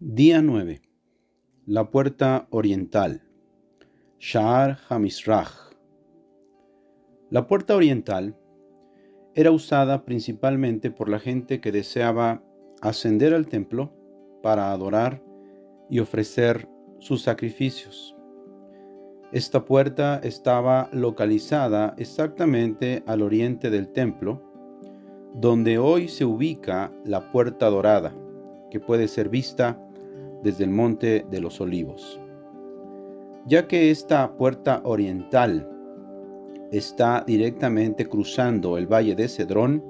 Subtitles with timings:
[0.00, 0.80] Día 9.
[1.66, 3.24] La puerta oriental.
[4.20, 5.72] Sha'ar Hamisrach.
[7.30, 8.38] La puerta oriental
[9.34, 12.44] era usada principalmente por la gente que deseaba
[12.80, 13.92] ascender al templo
[14.40, 15.20] para adorar
[15.90, 16.68] y ofrecer
[17.00, 18.14] sus sacrificios.
[19.32, 24.44] Esta puerta estaba localizada exactamente al oriente del templo,
[25.34, 28.14] donde hoy se ubica la puerta dorada,
[28.70, 29.84] que puede ser vista
[30.42, 32.20] desde el Monte de los Olivos.
[33.46, 35.68] Ya que esta puerta oriental
[36.70, 39.82] está directamente cruzando el valle de Cedrón,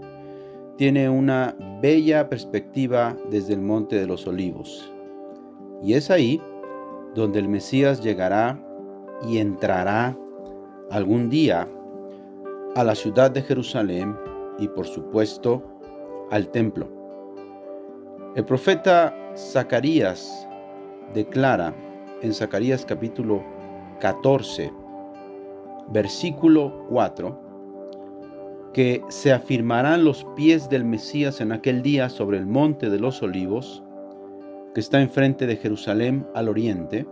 [0.76, 4.92] tiene una bella perspectiva desde el Monte de los Olivos.
[5.82, 6.40] Y es ahí
[7.14, 8.62] donde el Mesías llegará
[9.28, 10.16] y entrará
[10.90, 11.68] algún día
[12.76, 14.16] a la ciudad de Jerusalén
[14.58, 15.62] y por supuesto
[16.30, 16.97] al templo.
[18.38, 20.48] El profeta Zacarías
[21.12, 21.74] declara
[22.22, 23.42] en Zacarías capítulo
[23.98, 24.72] 14,
[25.88, 32.90] versículo 4, que se afirmarán los pies del Mesías en aquel día sobre el monte
[32.90, 33.82] de los olivos,
[34.72, 37.08] que está enfrente de Jerusalén al oriente,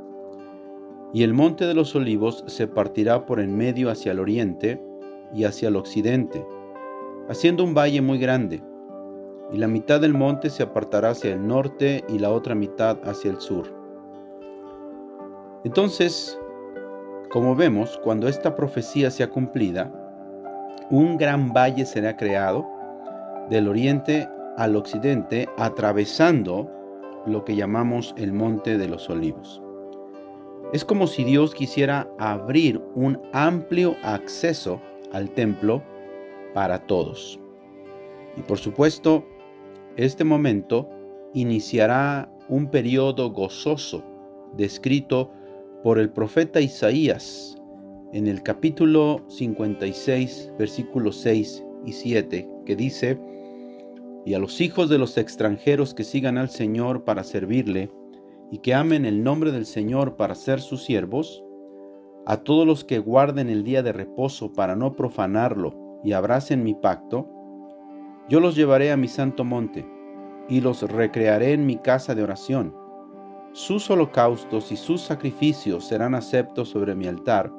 [1.12, 4.80] y el monte de los olivos se partirá por en medio hacia el oriente
[5.34, 6.46] y hacia el occidente,
[7.28, 8.62] haciendo un valle muy grande
[9.52, 13.30] y la mitad del monte se apartará hacia el norte y la otra mitad hacia
[13.30, 13.72] el sur.
[15.64, 16.38] Entonces,
[17.30, 19.92] como vemos, cuando esta profecía sea cumplida,
[20.90, 22.66] un gran valle será creado
[23.50, 26.70] del oriente al occidente, atravesando
[27.26, 29.60] lo que llamamos el monte de los olivos.
[30.72, 34.80] Es como si Dios quisiera abrir un amplio acceso
[35.12, 35.82] al templo
[36.54, 37.38] para todos.
[38.36, 39.24] Y por supuesto,
[39.96, 40.88] este momento
[41.32, 44.04] iniciará un periodo gozoso
[44.56, 45.30] descrito
[45.82, 47.56] por el profeta Isaías
[48.12, 53.18] en el capítulo 56, versículos 6 y 7, que dice,
[54.24, 57.90] y a los hijos de los extranjeros que sigan al Señor para servirle,
[58.50, 61.42] y que amen el nombre del Señor para ser sus siervos,
[62.26, 66.74] a todos los que guarden el día de reposo para no profanarlo y abracen mi
[66.74, 67.28] pacto,
[68.28, 69.88] yo los llevaré a mi santo monte
[70.48, 72.74] y los recrearé en mi casa de oración.
[73.52, 77.52] Sus holocaustos y sus sacrificios serán aceptos sobre mi altar,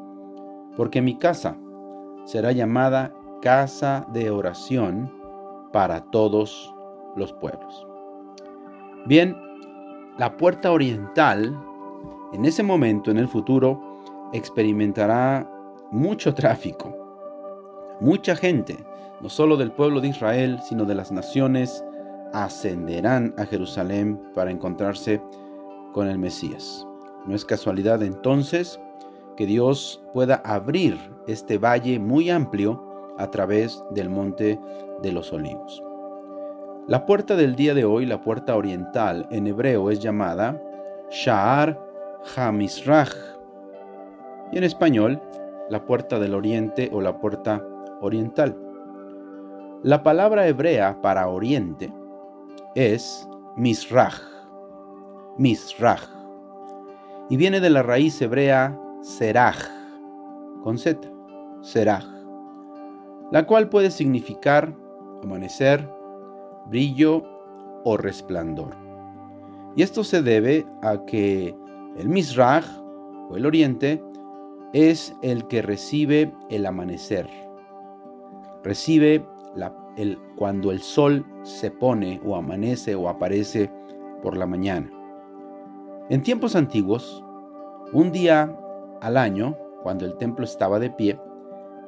[0.75, 1.57] porque mi casa
[2.25, 5.11] será llamada casa de oración
[5.71, 6.73] para todos
[7.15, 7.87] los pueblos.
[9.05, 9.35] Bien,
[10.17, 11.57] la puerta oriental,
[12.33, 14.01] en ese momento, en el futuro,
[14.33, 15.49] experimentará
[15.91, 16.95] mucho tráfico,
[18.01, 18.77] mucha gente
[19.21, 21.83] no solo del pueblo de Israel, sino de las naciones,
[22.33, 25.21] ascenderán a Jerusalén para encontrarse
[25.93, 26.85] con el Mesías.
[27.25, 28.79] No es casualidad entonces
[29.35, 32.83] que Dios pueda abrir este valle muy amplio
[33.17, 34.59] a través del monte
[35.01, 35.83] de los olivos.
[36.87, 40.61] La puerta del día de hoy, la puerta oriental en hebreo es llamada
[41.11, 41.79] Sha'ar
[42.35, 43.13] Hamisrach
[44.51, 45.21] y en español
[45.69, 47.61] la puerta del oriente o la puerta
[47.99, 48.55] oriental.
[49.83, 51.93] La palabra hebrea para oriente
[52.73, 54.19] es misraj,
[55.37, 56.01] misraj,
[57.29, 59.55] y viene de la raíz hebrea seraj,
[60.63, 60.99] con z,
[61.61, 62.05] seraj,
[63.31, 64.75] la cual puede significar
[65.23, 65.87] amanecer,
[66.65, 67.23] brillo
[67.83, 68.75] o resplandor.
[69.75, 71.55] Y esto se debe a que
[71.97, 72.65] el misraj
[73.29, 74.03] o el oriente
[74.73, 77.29] es el que recibe el amanecer,
[78.63, 79.23] recibe
[80.35, 83.71] cuando el sol se pone o amanece o aparece
[84.21, 84.91] por la mañana.
[86.09, 87.23] En tiempos antiguos,
[87.93, 88.55] un día
[89.01, 91.19] al año, cuando el templo estaba de pie,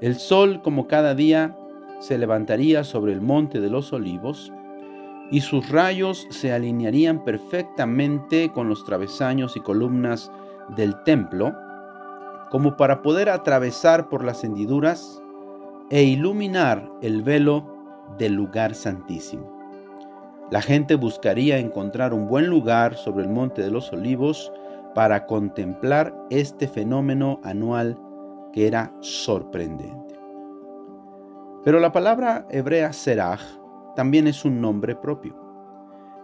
[0.01, 1.55] el sol como cada día
[1.99, 4.51] se levantaría sobre el monte de los olivos
[5.31, 10.31] y sus rayos se alinearían perfectamente con los travesaños y columnas
[10.75, 11.53] del templo,
[12.49, 15.21] como para poder atravesar por las hendiduras
[15.89, 17.65] e iluminar el velo
[18.17, 19.59] del lugar santísimo.
[20.51, 24.51] La gente buscaría encontrar un buen lugar sobre el Monte de los Olivos
[24.95, 27.97] para contemplar este fenómeno anual
[28.51, 30.15] que era sorprendente.
[31.63, 33.41] Pero la palabra hebrea seraj
[33.95, 35.35] también es un nombre propio.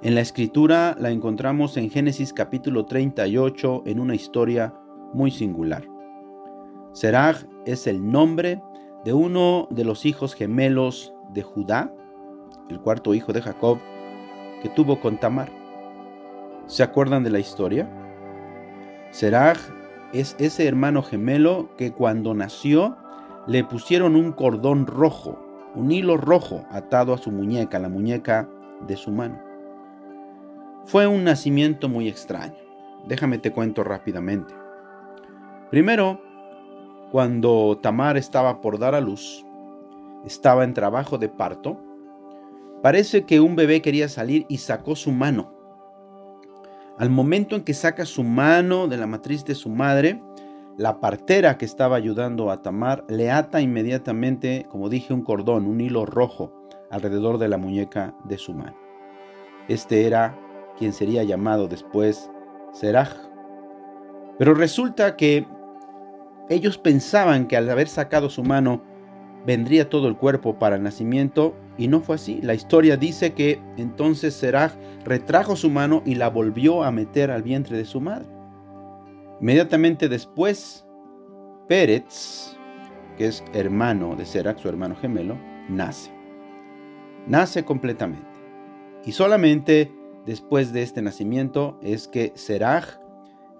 [0.02, 4.74] En la escritura la encontramos en Génesis capítulo 38 en una historia
[5.14, 5.88] muy singular.
[6.94, 8.62] Seraj es el nombre
[9.06, 11.94] de uno de los hijos gemelos de Judá,
[12.70, 13.78] el cuarto hijo de Jacob,
[14.64, 15.52] que tuvo con Tamar.
[16.66, 17.88] ¿Se acuerdan de la historia?
[19.12, 19.60] Seraj
[20.12, 22.98] es ese hermano gemelo que cuando nació
[23.46, 25.38] le pusieron un cordón rojo,
[25.76, 28.50] un hilo rojo atado a su muñeca, la muñeca
[28.88, 29.40] de su mano.
[30.86, 32.56] Fue un nacimiento muy extraño.
[33.08, 34.56] Déjame te cuento rápidamente.
[35.70, 36.25] Primero,
[37.16, 39.46] cuando Tamar estaba por dar a luz,
[40.26, 41.82] estaba en trabajo de parto,
[42.84, 45.54] parece que un bebé quería salir y sacó su mano.
[46.98, 50.22] Al momento en que saca su mano de la matriz de su madre,
[50.76, 55.80] la partera que estaba ayudando a Tamar le ata inmediatamente, como dije, un cordón, un
[55.80, 58.76] hilo rojo alrededor de la muñeca de su mano.
[59.70, 60.38] Este era
[60.78, 62.30] quien sería llamado después
[62.74, 63.16] Seraj.
[64.38, 65.48] Pero resulta que
[66.50, 68.82] ellos pensaban que al haber sacado su mano
[69.46, 72.42] vendría todo el cuerpo para el nacimiento y no fue así.
[72.42, 77.44] La historia dice que entonces Seraj retrajo su mano y la volvió a meter al
[77.44, 78.28] vientre de su madre.
[79.40, 80.86] Inmediatamente después,
[81.68, 82.58] Pérez,
[83.18, 85.38] que es hermano de Seraj, su hermano gemelo,
[85.70, 86.12] nace.
[87.28, 88.28] Nace completamente.
[89.04, 89.92] Y solamente
[90.26, 93.00] después de este nacimiento es que Seraj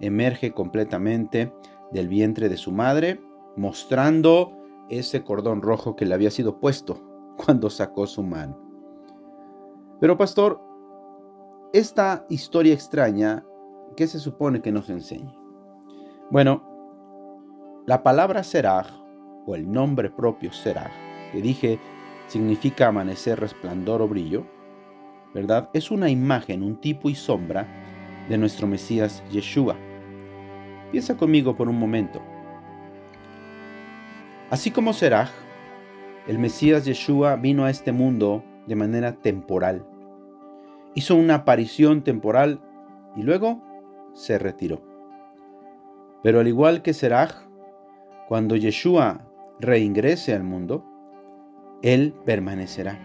[0.00, 1.52] emerge completamente
[1.92, 3.20] del vientre de su madre,
[3.56, 4.52] mostrando
[4.88, 7.02] ese cordón rojo que le había sido puesto
[7.44, 8.58] cuando sacó su mano.
[10.00, 10.60] Pero pastor,
[11.72, 13.44] esta historia extraña,
[13.96, 15.34] ¿qué se supone que nos enseña?
[16.30, 16.62] Bueno,
[17.86, 18.88] la palabra Seraj,
[19.46, 20.90] o el nombre propio Seraj,
[21.32, 21.78] que dije
[22.26, 24.46] significa amanecer, resplandor o brillo,
[25.34, 25.70] ¿verdad?
[25.72, 27.66] Es una imagen, un tipo y sombra
[28.28, 29.76] de nuestro Mesías Yeshua.
[30.96, 32.22] Piensa conmigo por un momento.
[34.48, 35.28] Así como Seraj,
[36.26, 39.86] el Mesías Yeshua vino a este mundo de manera temporal.
[40.94, 42.62] Hizo una aparición temporal
[43.14, 43.62] y luego
[44.14, 44.80] se retiró.
[46.22, 47.46] Pero al igual que Seraj,
[48.26, 49.20] cuando Yeshua
[49.60, 50.82] reingrese al mundo,
[51.82, 52.98] Él permanecerá.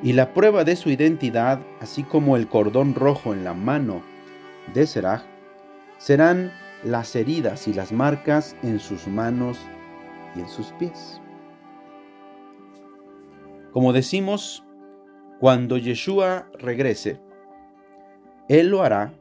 [0.00, 4.00] Y la prueba de su identidad, así como el cordón rojo en la mano
[4.72, 5.24] de Seraj,
[5.98, 6.52] serán
[6.84, 9.58] las heridas y las marcas en sus manos
[10.36, 11.20] y en sus pies.
[13.72, 14.64] Como decimos,
[15.40, 17.20] cuando Yeshua regrese,
[18.48, 19.14] Él lo hará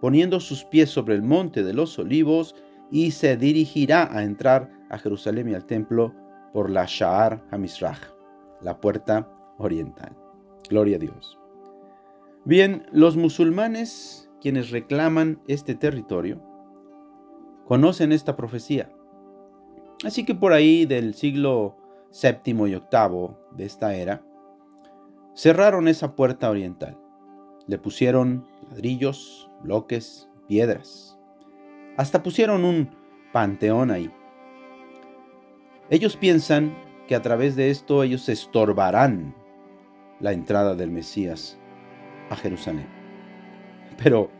[0.00, 2.54] poniendo sus pies sobre el monte de los olivos
[2.90, 6.14] y se dirigirá a entrar a Jerusalén y al templo
[6.52, 8.00] por la Sha'ar HaMizrach,
[8.62, 10.16] la puerta oriental.
[10.70, 11.38] Gloria a Dios.
[12.44, 16.40] Bien, los musulmanes, quienes reclaman este territorio,
[17.68, 18.90] conocen esta profecía.
[20.02, 21.76] Así que por ahí del siglo
[22.10, 24.22] séptimo y octavo de esta era,
[25.34, 26.98] cerraron esa puerta oriental.
[27.66, 31.18] Le pusieron ladrillos, bloques, piedras.
[31.98, 32.88] Hasta pusieron un
[33.34, 34.10] panteón ahí.
[35.90, 36.74] Ellos piensan
[37.06, 39.34] que a través de esto ellos estorbarán
[40.20, 41.58] la entrada del Mesías
[42.30, 42.88] a Jerusalén.
[44.02, 44.30] Pero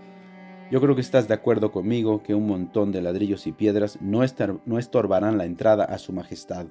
[0.71, 4.21] yo creo que estás de acuerdo conmigo que un montón de ladrillos y piedras no,
[4.67, 6.67] no estorbarán la entrada a su majestad,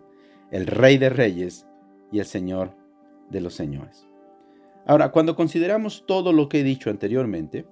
[0.51, 1.67] el Rey de Reyes
[2.11, 2.75] y el Señor
[3.29, 4.07] de los Señores.
[4.85, 7.65] Ahora, cuando consideramos todo lo que he dicho anteriormente,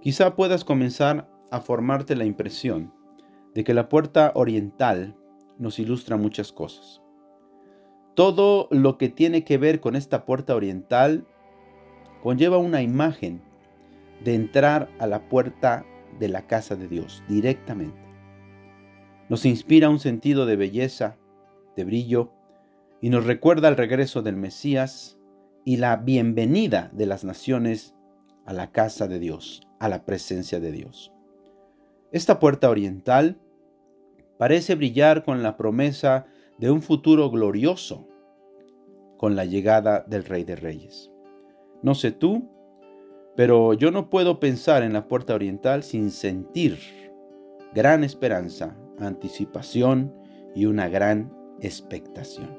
[0.00, 2.92] quizá puedas comenzar a formarte la impresión
[3.54, 5.16] de que la puerta oriental
[5.58, 7.00] nos ilustra muchas cosas.
[8.14, 11.26] Todo lo que tiene que ver con esta puerta oriental
[12.22, 13.42] conlleva una imagen
[14.22, 15.84] de entrar a la puerta
[16.18, 17.98] de la casa de Dios directamente.
[19.28, 21.16] Nos inspira un sentido de belleza,
[21.76, 22.30] de brillo,
[23.00, 25.18] y nos recuerda el regreso del Mesías
[25.64, 27.94] y la bienvenida de las naciones
[28.46, 31.12] a la casa de Dios, a la presencia de Dios.
[32.12, 33.38] Esta puerta oriental
[34.38, 36.26] parece brillar con la promesa
[36.58, 38.06] de un futuro glorioso
[39.16, 41.10] con la llegada del Rey de Reyes.
[41.82, 42.48] No sé tú,
[43.36, 46.78] pero yo no puedo pensar en la puerta oriental sin sentir
[47.74, 50.14] gran esperanza, anticipación
[50.54, 52.58] y una gran expectación.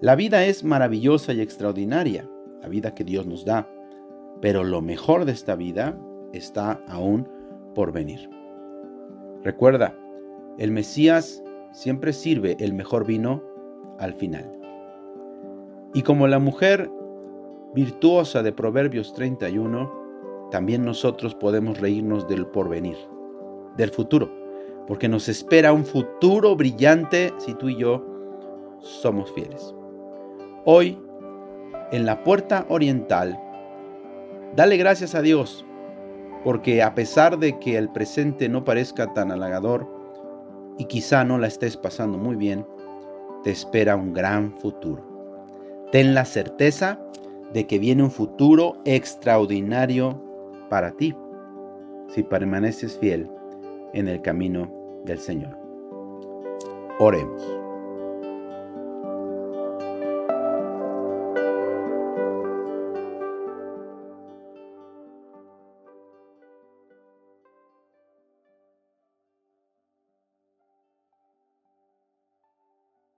[0.00, 2.28] La vida es maravillosa y extraordinaria,
[2.62, 3.68] la vida que Dios nos da,
[4.40, 5.98] pero lo mejor de esta vida
[6.32, 7.28] está aún
[7.74, 8.28] por venir.
[9.44, 9.94] Recuerda,
[10.58, 13.42] el Mesías siempre sirve el mejor vino
[13.98, 14.50] al final.
[15.94, 16.90] Y como la mujer
[17.74, 22.96] virtuosa de Proverbios 31, también nosotros podemos reírnos del porvenir,
[23.76, 24.30] del futuro,
[24.86, 28.04] porque nos espera un futuro brillante si tú y yo
[28.80, 29.74] somos fieles.
[30.64, 30.98] Hoy,
[31.92, 33.38] en la puerta oriental,
[34.56, 35.64] Dale gracias a Dios,
[36.42, 39.86] porque a pesar de que el presente no parezca tan halagador
[40.76, 42.66] y quizá no la estés pasando muy bien,
[43.44, 45.86] te espera un gran futuro.
[45.92, 46.98] Ten la certeza
[47.52, 50.22] de que viene un futuro extraordinario
[50.68, 51.14] para ti
[52.08, 53.30] si permaneces fiel
[53.92, 54.72] en el camino
[55.04, 55.56] del Señor.
[56.98, 57.59] Oremos.